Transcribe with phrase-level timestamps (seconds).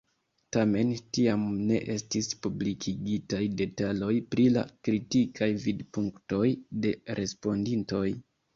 [0.55, 6.45] Tamen tiam ne estis publikigitaj detaloj pri la kritikaj vidpunktoj
[6.89, 8.05] de respondintoj.